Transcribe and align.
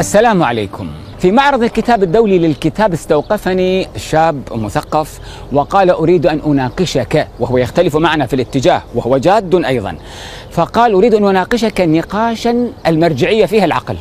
السلام 0.00 0.42
عليكم. 0.42 0.88
في 1.18 1.32
معرض 1.32 1.62
الكتاب 1.62 2.02
الدولي 2.02 2.38
للكتاب 2.38 2.92
استوقفني 2.92 3.88
شاب 3.96 4.42
مثقف 4.52 5.20
وقال 5.52 5.90
أريد 5.90 6.26
أن 6.26 6.40
أناقشك 6.46 7.28
وهو 7.40 7.58
يختلف 7.58 7.96
معنا 7.96 8.26
في 8.26 8.36
الاتجاه 8.36 8.82
وهو 8.94 9.18
جاد 9.18 9.64
أيضا. 9.64 9.96
فقال 10.50 10.92
أريد 10.92 11.14
أن 11.14 11.24
أناقشك 11.28 11.80
نقاشا 11.80 12.68
المرجعية 12.86 13.46
فيها 13.46 13.64
العقل 13.64 13.96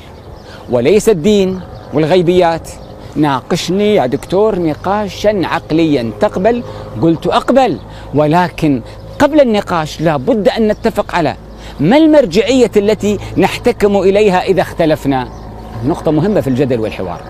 وليس 0.70 1.10
الدين 1.10 1.60
والغيبيات. 1.94 2.70
ناقشني 3.16 3.96
يا 3.96 4.06
دكتور 4.06 4.60
نقاشا 4.60 5.42
عقليا 5.44 6.12
تقبل؟ 6.20 6.64
قلت 7.02 7.28
أقبل 7.28 7.78
ولكن 8.16 8.82
قبل 9.20 9.42
النقاش 9.42 10.02
لابد 10.02 10.48
أن 10.50 10.68
نتفق 10.68 11.16
على 11.16 11.36
ما 11.80 11.98
المرجعية 11.98 12.72
التي 12.78 13.18
نحتكم 13.38 13.98
إليها 13.98 14.44
إذا 14.44 14.62
اختلفنا. 14.62 15.43
نقطة 15.86 16.12
مهمة 16.12 16.42
في 16.42 16.48
الجدل 16.48 16.80
والحوار. 16.80 17.22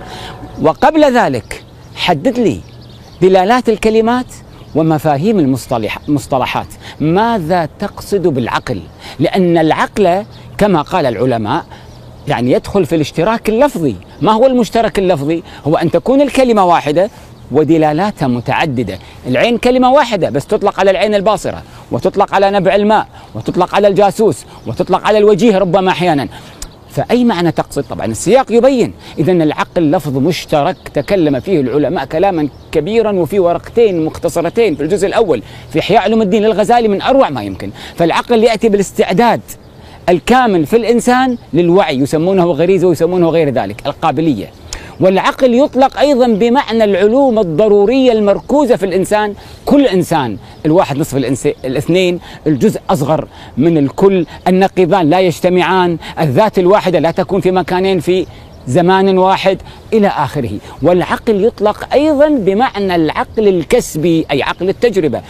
وقبل 0.61 1.17
ذلك 1.17 1.63
حدد 1.95 2.39
لي 2.39 2.59
دلالات 3.21 3.69
الكلمات 3.69 4.25
ومفاهيم 4.75 5.39
المصطلح 5.39 5.99
المصطلحات. 6.07 6.67
ماذا 6.99 7.69
تقصد 7.79 8.27
بالعقل؟ 8.27 8.81
لأن 9.19 9.57
العقل 9.57 10.25
كما 10.57 10.81
قال 10.81 11.05
العلماء 11.05 11.65
يعني 12.27 12.51
يدخل 12.51 12.85
في 12.85 12.95
الاشتراك 12.95 13.49
اللفظي. 13.49 13.95
ما 14.21 14.31
هو 14.31 14.45
المشترك 14.45 14.99
اللفظي؟ 14.99 15.43
هو 15.67 15.75
أن 15.75 15.91
تكون 15.91 16.21
الكلمة 16.21 16.65
واحدة 16.65 17.09
ودلالاتها 17.51 18.27
متعددة. 18.27 18.99
العين 19.27 19.57
كلمة 19.57 19.91
واحدة 19.91 20.29
بس 20.29 20.45
تطلق 20.47 20.79
على 20.79 20.91
العين 20.91 21.15
الباصرة 21.15 21.63
وتطلق 21.91 22.33
على 22.33 22.51
نبع 22.51 22.75
الماء 22.75 23.07
وتطلق 23.35 23.75
على 23.75 23.87
الجاسوس 23.87 24.45
وتطلق 24.67 25.07
على 25.07 25.17
الوجيه 25.17 25.57
ربما 25.57 25.91
أحيانا. 25.91 26.27
فأي 26.93 27.23
معنى 27.23 27.51
تقصد؟ 27.51 27.83
طبعا 27.83 28.05
السياق 28.05 28.51
يبين. 28.51 28.93
إذا 29.19 29.31
العقل 29.31 29.91
لفظ 29.91 30.17
مشترك 30.17 30.77
تكلم 30.93 31.39
فيه 31.39 31.61
العلماء 31.61 32.05
كلاما 32.05 32.49
كبيرا 32.71 33.11
وفي 33.11 33.39
ورقتين 33.39 34.05
مختصرتين 34.05 34.75
في 34.75 34.83
الجزء 34.83 35.07
الأول. 35.07 35.43
في 35.73 35.79
إحياء 35.79 36.01
علوم 36.01 36.21
الدين 36.21 36.43
للغزالي 36.43 36.87
من 36.87 37.01
أروع 37.01 37.29
ما 37.29 37.43
يمكن. 37.43 37.71
فالعقل 37.95 38.43
يأتي 38.43 38.69
بالاستعداد 38.69 39.41
الكامل 40.09 40.65
في 40.65 40.75
الإنسان 40.75 41.37
للوعي 41.53 41.97
يسمونه 41.97 42.45
غريزة 42.45 42.87
ويسمونه 42.87 43.29
غير 43.29 43.49
ذلك 43.49 43.87
القابلية. 43.87 44.62
والعقل 44.99 45.53
يطلق 45.53 45.99
أيضا 45.99 46.27
بمعنى 46.27 46.83
العلوم 46.83 47.39
الضرورية 47.39 48.11
المركوزة 48.11 48.75
في 48.75 48.85
الإنسان. 48.85 49.33
كل 49.65 49.85
إنسان 49.85 50.37
الواحد 50.65 50.97
نصف 50.97 51.17
الاثنين 51.65 52.19
الجزء 52.47 52.81
أصغر 52.89 53.27
من 53.57 53.77
الكل 53.77 54.25
النقيضان 54.47 55.09
لا 55.09 55.19
يجتمعان 55.19 55.97
الذات 56.19 56.59
الواحدة 56.59 56.99
لا 56.99 57.11
تكون 57.11 57.41
في 57.41 57.51
مكانين 57.51 57.99
في 57.99 58.25
زمان 58.67 59.17
واحد 59.17 59.57
إلى 59.93 60.07
آخره، 60.07 60.51
والعقل 60.81 61.45
يطلق 61.45 61.93
أيضا 61.93 62.27
بمعنى 62.29 62.95
العقل 62.95 63.47
الكسبي 63.47 64.25
أي 64.31 64.43
عقل 64.43 64.69
التجربة، 64.69 65.21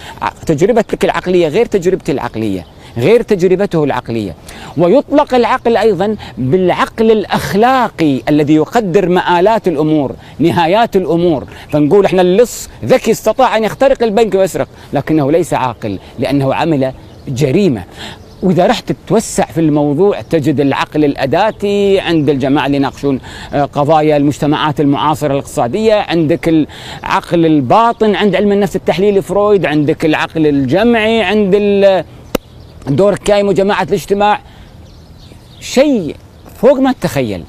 تجربتك 0.46 1.06
العقلية 1.06 1.48
غير 1.48 1.66
تجربتي 1.66 2.12
العقلية، 2.12 2.66
غير 2.98 3.22
تجربته 3.22 3.84
العقلية. 3.84 4.36
ويطلق 4.78 5.34
العقل 5.34 5.78
أيضا 5.78 6.16
بالعقل 6.38 7.12
الأخلاقي 7.12 8.22
الذي 8.30 8.56
يقدر 8.56 9.10
مآلات 9.10 9.68
الأمور 9.68 10.16
نهايات 10.40 10.96
الأمور. 10.96 11.44
فنقول 11.70 12.06
إحنا 12.06 12.22
اللص 12.22 12.70
ذكي 12.86 13.12
استطاع 13.12 13.58
أن 13.58 13.64
يخترق 13.64 14.04
البنك 14.04 14.36
ويسرق 14.36 14.68
لكنه 14.94 15.32
ليس 15.32 15.54
عاقل 15.54 16.00
لأنه 16.20 16.54
عمل 16.54 16.92
جريمة. 17.28 17.84
وإذا 18.44 18.68
رحت 18.68 18.92
تتوسع 18.92 19.46
في 19.46 19.62
الموضوع 19.62 20.22
تجد 20.22 20.60
العقل 20.60 21.06
الأداتي 21.06 22.00
عند 22.00 22.30
الجماعة 22.30 22.66
اللي 22.66 22.78
يناقشون 22.78 23.20
آه، 23.54 23.66
قضايا 23.66 24.18
المجتمعات 24.18 24.82
المعاصرة 24.82 25.34
الاقتصادية، 25.34 25.94
عندك 25.94 26.50
العقل 26.50 27.46
الباطن 27.46 28.16
عند 28.16 28.36
علم 28.36 28.52
النفس 28.52 28.76
التحليلي 28.76 29.22
فرويد، 29.22 29.66
عندك 29.66 30.06
العقل 30.06 30.48
الجمعي 30.48 31.22
عند 31.22 31.56
دور 32.88 33.16
كايم 33.16 33.48
وجماعة 33.48 33.84
الاجتماع. 33.84 34.40
شيء 35.64 36.16
فوق 36.62 36.80
ما 36.80 36.92
تتخيل. 36.92 37.44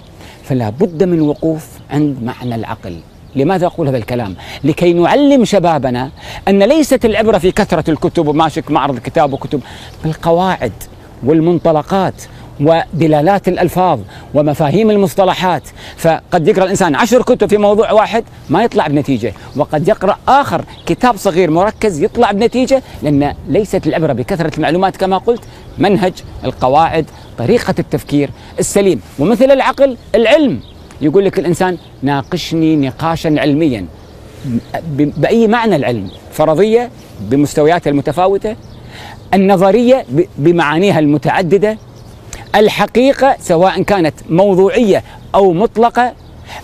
فلا 0.44 0.70
بد 0.70 1.02
من 1.02 1.20
وقوف 1.20 1.66
عند 1.90 2.22
معنى 2.22 2.54
العقل. 2.54 2.98
لماذا 3.36 3.66
أقول 3.66 3.88
هذا 3.88 3.96
الكلام؟ 3.96 4.36
لكي 4.64 4.92
نعلم 4.92 5.44
شبابنا 5.44 6.10
أن 6.48 6.62
ليست 6.62 7.04
العبرة 7.04 7.38
في 7.38 7.52
كثرة 7.52 7.90
الكتب 7.90 8.28
وماشك 8.28 8.70
معرض 8.70 8.98
كتاب 8.98 9.32
وكتب 9.32 9.60
بالقواعد 10.04 10.72
والمنطلقات 11.24 12.14
ودلالات 12.60 13.48
الألفاظ 13.48 14.00
ومفاهيم 14.34 14.90
المصطلحات. 14.90 15.62
فقد 15.96 16.48
يقرأ 16.48 16.64
الإنسان 16.64 16.94
عشر 16.94 17.22
كتب 17.22 17.48
في 17.48 17.56
موضوع 17.56 17.92
واحد 17.92 18.24
ما 18.50 18.64
يطلع 18.64 18.86
بنتيجة. 18.86 19.32
وقد 19.56 19.88
يقرأ 19.88 20.18
آخر 20.28 20.64
كتاب 20.86 21.16
صغير 21.16 21.50
مركز 21.50 22.02
يطلع 22.02 22.32
بنتيجة 22.32 22.82
لأن 23.02 23.34
ليست 23.48 23.86
العبرة 23.86 24.12
بكثرة 24.12 24.56
المعلومات 24.56 24.96
كما 24.96 25.18
قلت 25.18 25.42
منهج 25.78 26.12
القواعد 26.44 27.06
طريقة 27.38 27.74
التفكير 27.78 28.30
السليم. 28.58 29.00
ومثل 29.18 29.50
العقل 29.50 29.96
العلم. 30.14 30.60
يقول 31.00 31.24
لك 31.24 31.38
الإنسان 31.38 31.78
ناقشني 32.02 32.76
نقاشا 32.76 33.34
علميا. 33.38 33.86
بأي 34.96 35.46
معنى 35.48 35.76
العلم؟ 35.76 36.08
فرضية 36.32 36.90
بمستوياتها 37.20 37.90
المتفاوتة 37.90 38.56
النظرية 39.34 40.04
بمعانيها 40.38 40.98
المتعددة 40.98 41.78
الحقيقة 42.54 43.36
سواء 43.40 43.82
كانت 43.82 44.14
موضوعية 44.30 45.02
أو 45.34 45.52
مطلقة 45.52 46.12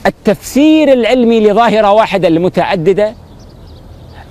التفسير 0.07 0.93
العلمي 0.93 1.41
لظاهرة 1.41 1.93
واحدة 1.93 2.29
المتعددة 2.29 3.15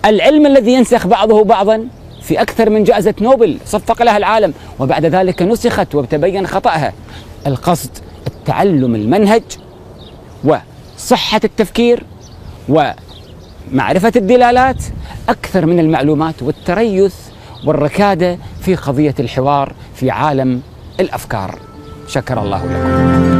العلم 0.05 0.45
الذي 0.45 0.73
ينسخ 0.73 1.07
بعضه 1.07 1.43
بعضا. 1.43 1.87
في 2.29 2.41
أكثر 2.41 2.69
من 2.69 2.83
جائزة 2.83 3.13
نوبل 3.21 3.57
صفق 3.65 4.03
لها 4.03 4.17
العالم 4.17 4.53
وبعد 4.79 5.05
ذلك 5.05 5.41
نسخت 5.41 5.95
وتبين 5.95 6.47
خطأها. 6.47 6.93
القصد 7.47 7.89
التعلم 8.27 8.95
المنهج 8.95 9.43
وصحة 10.43 11.41
التفكير 11.43 12.03
ومعرفة 12.69 14.11
الدلالات 14.15 14.83
أكثر 15.29 15.65
من 15.65 15.79
المعلومات 15.79 16.43
والتريث 16.43 17.15
والركادة 17.65 18.37
في 18.61 18.75
قضية 18.75 19.15
الحوار 19.19 19.73
في 19.95 20.11
عالم 20.11 20.61
الأفكار. 20.99 21.59
شكر 22.07 22.41
الله 22.41 22.65
لكم. 22.65 23.39